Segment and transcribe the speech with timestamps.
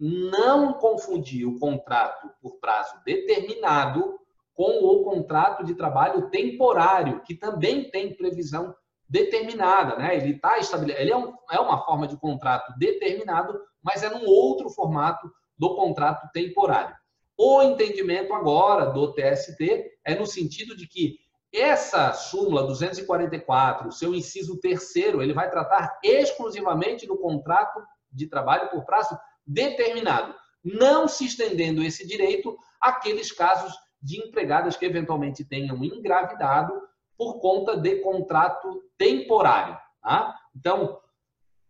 [0.00, 4.18] não confundir o contrato por prazo determinado
[4.54, 8.74] com o contrato de trabalho temporário, que também tem previsão
[9.08, 10.16] determinada, né?
[10.16, 14.26] Ele está estabelecido, ele é, um, é uma forma de contrato determinado, mas é num
[14.26, 16.94] outro formato do contrato temporário.
[17.36, 21.18] O entendimento agora do TST é no sentido de que
[21.52, 27.82] essa súmula 244, seu inciso terceiro, ele vai tratar exclusivamente do contrato
[28.12, 30.34] de trabalho por prazo determinado,
[30.64, 33.72] não se estendendo esse direito àqueles casos
[34.02, 36.72] de empregadas que eventualmente tenham engravidado
[37.16, 39.78] por conta de contrato temporário.
[40.02, 40.34] Tá?
[40.56, 40.98] Então,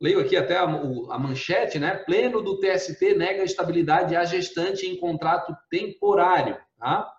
[0.00, 1.96] leio aqui até a, a, manchete, né?
[1.96, 6.58] Pleno do TST nega estabilidade à gestante em contrato temporário.
[6.78, 7.10] Tá?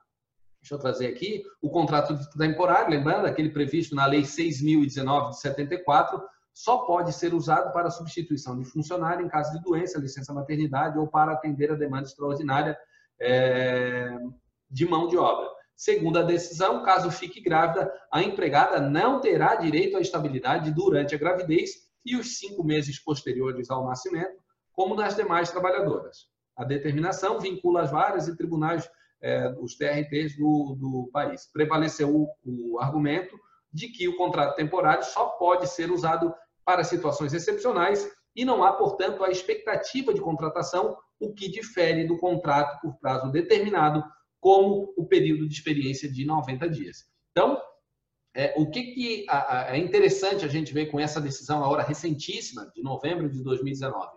[0.60, 6.20] Deixa eu trazer aqui o contrato temporário, lembrando, aquele previsto na Lei 6.019 de 74,
[6.56, 11.06] só pode ser usado para substituição de funcionário em caso de doença, licença maternidade ou
[11.06, 12.78] para atender a demanda extraordinária
[13.20, 14.18] é,
[14.72, 15.50] de mão de obra.
[15.76, 21.18] Segundo a decisão, caso fique grávida, a empregada não terá direito à estabilidade durante a
[21.18, 21.72] gravidez
[22.06, 24.38] e os cinco meses posteriores ao nascimento,
[24.72, 26.30] como nas demais trabalhadoras.
[26.56, 28.90] A determinação vincula as várias e tribunais,
[29.22, 31.52] é, os TRTs do, do país.
[31.52, 33.38] Prevaleceu o, o argumento
[33.74, 36.34] de que o contrato temporário só pode ser usado
[36.66, 42.18] para situações excepcionais e não há, portanto, a expectativa de contratação, o que difere do
[42.18, 44.04] contrato por prazo determinado,
[44.42, 47.06] como o período de experiência de 90 dias.
[47.32, 47.62] Então,
[48.36, 49.26] é, o que, que
[49.70, 54.10] é interessante a gente ver com essa decisão agora recentíssima, de novembro de 2019,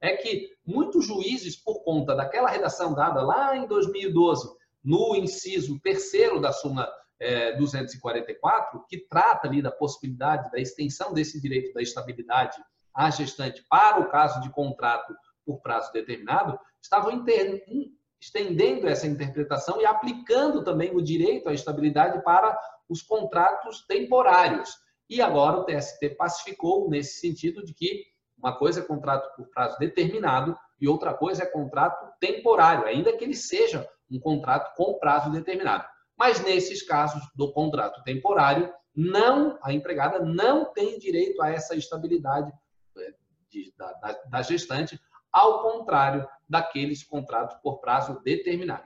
[0.00, 4.48] é que muitos juízes, por conta daquela redação dada lá em 2012,
[4.82, 11.40] no inciso terceiro da súmula é, 244, que trata ali da possibilidade da extensão desse
[11.40, 12.56] direito da estabilidade
[12.94, 15.14] à gestante para o caso de contrato
[15.44, 17.62] por prazo determinado, estavam inter...
[18.20, 22.58] estendendo essa interpretação e aplicando também o direito à estabilidade para
[22.88, 24.70] os contratos temporários.
[25.08, 28.04] E agora o TST pacificou nesse sentido de que
[28.36, 33.24] uma coisa é contrato por prazo determinado e outra coisa é contrato temporário, ainda que
[33.24, 35.84] ele seja um contrato com prazo determinado.
[36.16, 42.50] Mas nesses casos do contrato temporário, não a empregada não tem direito a essa estabilidade
[42.96, 43.14] é,
[43.50, 44.98] de, da, da, da gestante,
[45.30, 48.84] ao contrário daqueles contratos por prazo determinado.